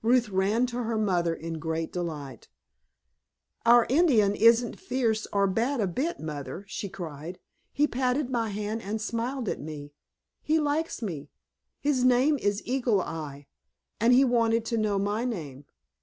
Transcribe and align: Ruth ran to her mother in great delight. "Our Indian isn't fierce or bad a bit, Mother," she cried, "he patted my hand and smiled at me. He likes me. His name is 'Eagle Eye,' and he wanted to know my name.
Ruth 0.00 0.30
ran 0.30 0.64
to 0.68 0.84
her 0.84 0.96
mother 0.96 1.34
in 1.34 1.58
great 1.58 1.92
delight. 1.92 2.48
"Our 3.66 3.86
Indian 3.90 4.34
isn't 4.34 4.80
fierce 4.80 5.26
or 5.30 5.46
bad 5.46 5.78
a 5.78 5.86
bit, 5.86 6.18
Mother," 6.18 6.64
she 6.68 6.88
cried, 6.88 7.38
"he 7.70 7.86
patted 7.86 8.30
my 8.30 8.48
hand 8.48 8.80
and 8.80 8.98
smiled 8.98 9.46
at 9.46 9.60
me. 9.60 9.92
He 10.40 10.58
likes 10.58 11.02
me. 11.02 11.28
His 11.80 12.02
name 12.02 12.38
is 12.38 12.64
'Eagle 12.66 13.02
Eye,' 13.02 13.46
and 14.00 14.14
he 14.14 14.24
wanted 14.24 14.64
to 14.64 14.78
know 14.78 14.98
my 14.98 15.26
name. 15.26 15.66